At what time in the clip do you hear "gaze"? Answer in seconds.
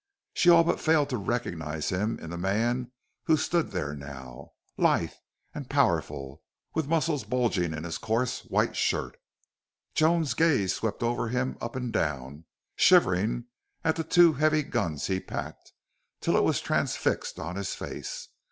10.33-10.73